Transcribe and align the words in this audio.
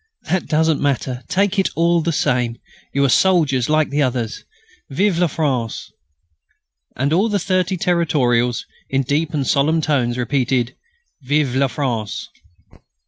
That 0.31 0.47
doesn't 0.47 0.81
matter. 0.81 1.23
Take 1.27 1.59
it 1.59 1.69
all 1.75 2.01
the 2.01 2.11
same. 2.11 2.57
You 2.91 3.05
are 3.05 3.07
soldiers, 3.07 3.69
like 3.69 3.91
the 3.91 4.01
others.... 4.01 4.43
Vive 4.89 5.19
la 5.19 5.27
France!" 5.27 5.91
And 6.95 7.13
all 7.13 7.29
the 7.29 7.37
thirty 7.37 7.77
Territorials, 7.77 8.65
in 8.89 9.03
deep 9.03 9.31
and 9.31 9.45
solemn 9.45 9.79
tones, 9.79 10.17
repeated 10.17 10.75
"_Vive 11.23 11.53
la 11.55 11.67
France! 11.67 12.29